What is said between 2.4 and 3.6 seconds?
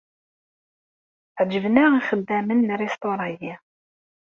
n rrisṭura-yi.